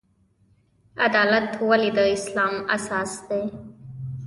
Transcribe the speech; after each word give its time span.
عدالت 1.05 1.47
ولې 1.69 1.89
د 1.97 1.99
اسلام 2.15 2.55
اساس 2.75 3.11
دی؟ 3.27 3.43